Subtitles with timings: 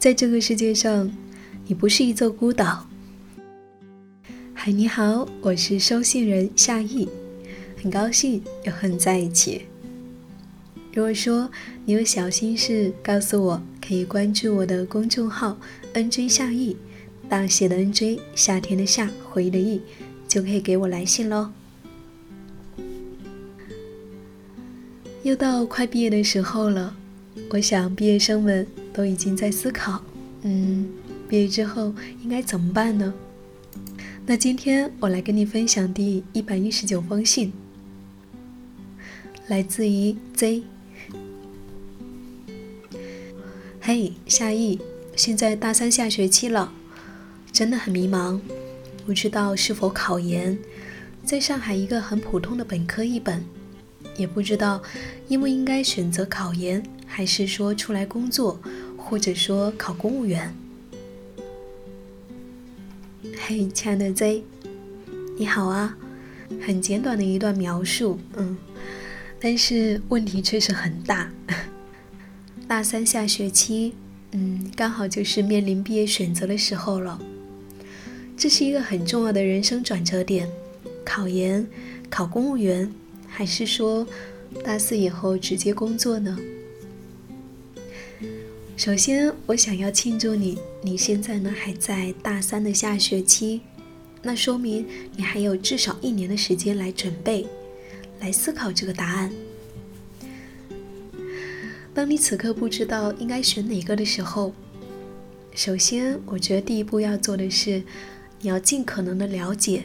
[0.00, 1.14] 在这个世界上，
[1.66, 2.88] 你不是一座孤岛。
[4.54, 7.06] 嗨，你好，我是收信人夏意，
[7.82, 9.66] 很高兴又和你在一起。
[10.94, 11.50] 如果说
[11.84, 15.58] 你有小心事告诉我，可以关注我的公众号
[15.92, 16.74] “nj 夏意”，
[17.28, 19.82] 大写的 “nj”，夏天的夏，回忆的忆，
[20.26, 21.50] 就可以给我来信喽。
[25.24, 26.96] 又到快毕业的时候了，
[27.50, 28.66] 我想毕业生们。
[29.00, 30.04] 都已经在思考，
[30.42, 30.86] 嗯，
[31.26, 33.14] 毕业之后应该怎么办呢？
[34.26, 37.50] 那今天我来跟你分享第一百一十九封信，
[39.46, 40.62] 来自于 Z。
[43.80, 44.78] 嘿，夏意，
[45.16, 46.70] 现在大三下学期了，
[47.50, 48.38] 真的很迷茫，
[49.06, 50.58] 不知道是否考研，
[51.24, 53.42] 在上海一个很普通的本科一本，
[54.18, 54.82] 也不知道
[55.28, 58.60] 应不应该选择考研，还是说出来工作。
[59.10, 60.54] 或者说考公务员。
[63.36, 64.44] 嘿，亲爱的 Z，
[65.36, 65.98] 你好啊！
[66.64, 68.56] 很简短的一段描述，嗯，
[69.40, 71.28] 但是问题确实很大。
[72.68, 73.94] 大三下学期，
[74.30, 77.20] 嗯，刚好就是面临毕业选择的时候了。
[78.36, 80.48] 这是一个很重要的人生转折点，
[81.04, 81.66] 考研、
[82.08, 82.88] 考公务员，
[83.26, 84.06] 还是说
[84.62, 86.38] 大四以后直接工作呢？
[88.80, 93.60] 首先，我想要庆祝你，你现在呢还在大三的下学期，
[94.22, 97.46] 那说明你还有至少一年的时间来准备，
[98.20, 99.30] 来思考这个答案。
[101.92, 104.54] 当你此刻不知道应该选哪个的时候，
[105.54, 107.82] 首先，我觉得第一步要做的是，
[108.40, 109.84] 你要尽可能的了解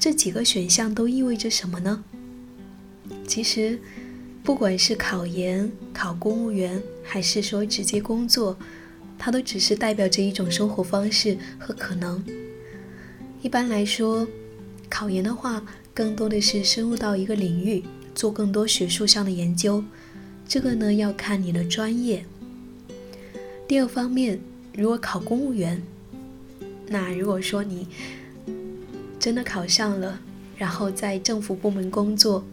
[0.00, 2.02] 这几个选项都意味着什么呢？
[3.24, 3.78] 其实。
[4.44, 8.56] 不管是考研、考公务员，还是说直接工作，
[9.16, 12.22] 它都只是代表着一种生活方式和可能。
[13.40, 14.26] 一般来说，
[14.88, 15.64] 考研的话，
[15.94, 17.84] 更多的是深入到一个领域，
[18.16, 19.84] 做更多学术上的研究。
[20.48, 22.24] 这个呢，要看你的专业。
[23.68, 24.40] 第二方面，
[24.74, 25.80] 如果考公务员，
[26.88, 27.86] 那如果说你
[29.20, 30.18] 真的考上了，
[30.56, 32.44] 然后在政府部门工作。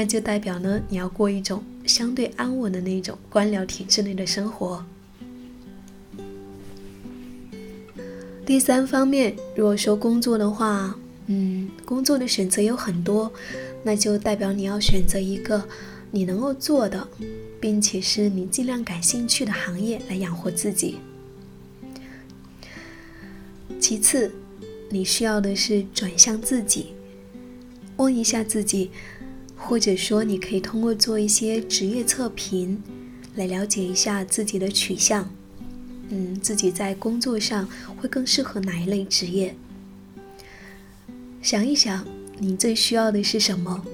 [0.00, 4.82] 那就代表呢，你要过一种相对安稳的那种官僚体制内的生活。
[8.46, 13.30] 第三方面，如果说工作的话，嗯，工作的选择有很多，
[13.82, 15.68] 那就代表你要选择一个
[16.10, 17.06] 你能够做的，
[17.60, 20.96] 并且是你尽量感兴趣的行业来养活自己。
[23.78, 24.32] 其次，
[24.88, 26.94] 你需要的是转向自己，
[27.98, 28.90] 问一下自己。
[29.62, 32.82] 或者说，你可以通过做一些职业测评，
[33.36, 35.30] 来了解一下自己的取向，
[36.08, 39.54] 嗯，自己在工作上会更适合哪一类职业。
[41.40, 42.04] 想一想，
[42.38, 43.84] 你最需要的是什么？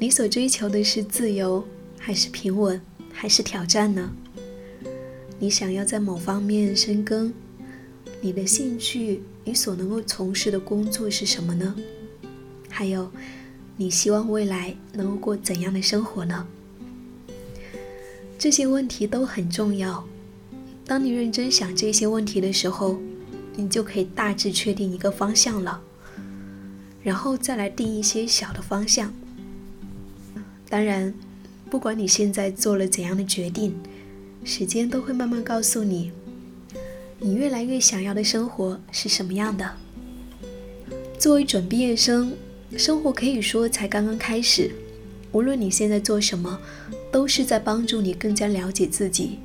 [0.00, 1.64] 你所追求的是自由，
[1.96, 2.80] 还是平稳，
[3.12, 4.10] 还是挑战呢？
[5.38, 7.32] 你想要在某方面深耕，
[8.20, 11.76] 你的兴趣，你所能够从事的工作是什么呢？
[12.68, 13.08] 还有。
[13.76, 16.46] 你希望未来能够过怎样的生活呢？
[18.38, 20.06] 这些问题都很重要。
[20.86, 23.00] 当你认真想这些问题的时候，
[23.56, 25.80] 你就可以大致确定一个方向了，
[27.02, 29.12] 然后再来定一些小的方向。
[30.68, 31.12] 当然，
[31.68, 33.74] 不管你现在做了怎样的决定，
[34.44, 36.12] 时间都会慢慢告诉你，
[37.18, 39.74] 你越来越想要的生活是什么样的。
[41.18, 42.32] 作为准毕业生。
[42.76, 44.70] 生活可以说才刚刚开始，
[45.30, 46.60] 无论你现在做什么，
[47.12, 49.38] 都是在帮助你更加了解自己、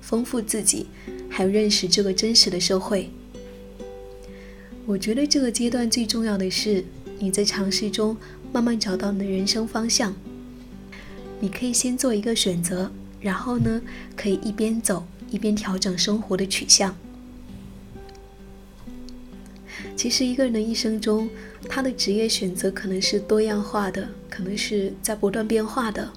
[0.00, 0.86] 丰富自己，
[1.30, 3.10] 还有认识这个真实的社会。
[4.86, 6.84] 我觉得这个阶段最重要的是
[7.18, 8.16] 你在尝试中
[8.52, 10.14] 慢慢找到你的人生方向。
[11.40, 12.90] 你可以先做一个选择，
[13.20, 13.80] 然后呢，
[14.16, 16.94] 可以一边走一边调整生活的取向。
[19.96, 21.30] 其实一个人的一生中，
[21.68, 26.12] 他的职业选择可能是多样化的，可能是在不断变化的，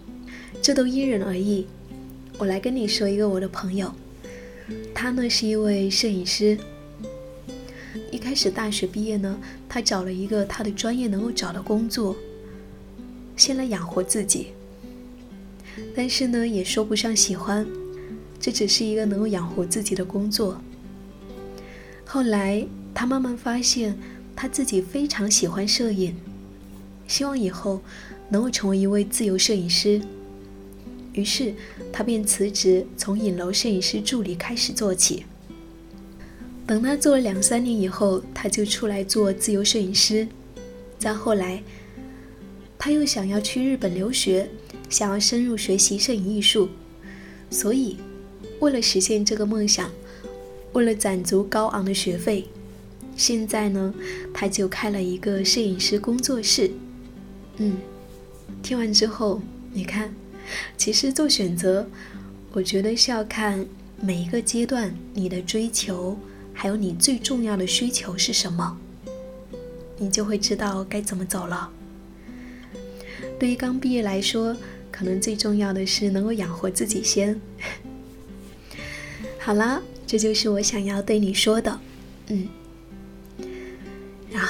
[0.61, 1.65] 这都因人而异。
[2.37, 3.93] 我来跟你说一个我的朋友，
[4.93, 6.57] 他呢是一位摄影师。
[8.11, 9.37] 一开始大学毕业呢，
[9.69, 12.15] 他找了一个他的专业能够找的工作，
[13.37, 14.47] 先来养活自己。
[15.95, 17.65] 但是呢，也说不上喜欢，
[18.39, 20.59] 这只是一个能够养活自己的工作。
[22.05, 22.67] 后来。
[22.99, 23.95] 他慢慢发现，
[24.35, 26.15] 他自己非常喜欢摄影，
[27.07, 27.79] 希望以后
[28.27, 30.01] 能够成为一位自由摄影师。
[31.13, 31.53] 于是，
[31.93, 35.25] 他便辞职，从影楼摄影师助理开始做起。
[36.65, 40.27] 等他做了两三年以后，他就出来做自由摄影师。
[40.97, 41.61] 再后来，
[42.79, 44.49] 他又想要去日本留学，
[44.89, 46.67] 想要深入学习摄影艺术。
[47.51, 47.97] 所以，
[48.59, 49.91] 为了实现这个梦想，
[50.73, 52.47] 为了攒足高昂的学费，
[53.17, 53.93] 现在呢，
[54.31, 56.69] 他就开了一个摄影师工作室。
[57.57, 57.75] 嗯，
[58.61, 59.41] 听完之后，
[59.73, 60.13] 你看，
[60.77, 61.89] 其实做选择，
[62.53, 63.65] 我觉得是要看
[63.99, 66.17] 每一个阶段你的追求。
[66.53, 68.77] 还有你最重要的需求是什么？
[69.97, 71.69] 你就会知道该怎么走了。
[73.39, 74.57] 对于刚毕业来说，
[74.91, 77.39] 可能最重要的是能够养活自己先。
[79.37, 81.79] 好了，这就是我想要对你说的，
[82.27, 82.47] 嗯。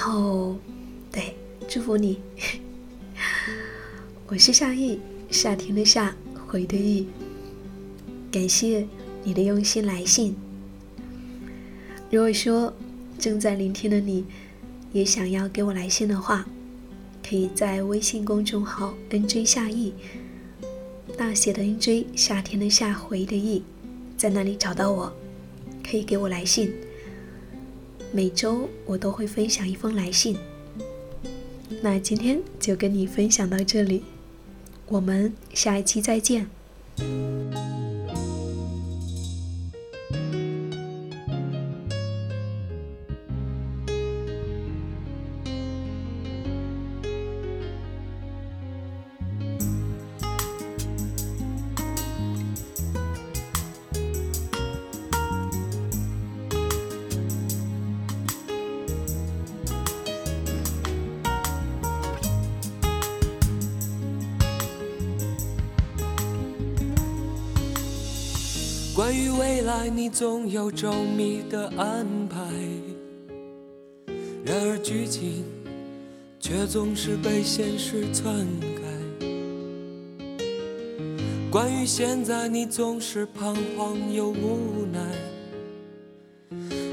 [0.07, 0.55] 哦，
[1.11, 1.35] 对，
[1.67, 2.21] 祝福你。
[4.27, 6.15] 我是夏意，夏天的夏，
[6.47, 7.07] 回的意。
[8.31, 8.87] 感谢
[9.25, 10.33] 你的用心来信。
[12.09, 12.73] 如果说
[13.19, 14.23] 正在聆听的你，
[14.93, 16.45] 也想要给我来信的话，
[17.21, 19.93] 可以在微信公众号 “nj 夏意”
[21.17, 23.61] 大写的 “nj”，夏天的夏，回的忆，
[24.15, 25.11] 在那里找到我，
[25.83, 26.71] 可以给我来信。
[28.11, 30.37] 每周我都会分享一封来信。
[31.81, 34.03] 那今天就跟你分享到这里，
[34.87, 36.47] 我们下一期再见。
[69.07, 72.37] 关于未来，你总有周密的安排，
[74.43, 75.45] 然而剧情
[76.41, 78.45] 却总是被现实篡
[78.75, 78.81] 改。
[81.49, 84.99] 关于现在，你总是彷徨又无奈，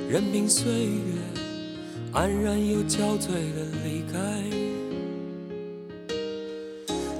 [0.08, 1.18] 任凭岁月
[2.12, 4.40] 安然又憔悴的离开，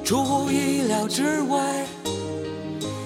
[0.05, 1.85] 出乎意料之外。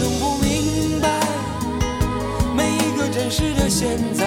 [0.00, 1.20] 总不明白，
[2.56, 4.24] 每一个真实的现在，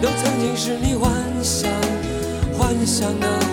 [0.00, 1.68] 都曾经是你幻想
[2.56, 3.49] 幻想的。